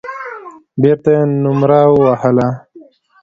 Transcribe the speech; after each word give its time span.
بېرته 0.81 1.09
يې 1.15 1.21
نومره 1.43 1.79
ووهله. 1.91 2.47